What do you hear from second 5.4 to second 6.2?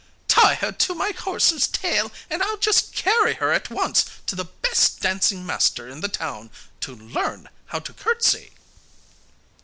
master in the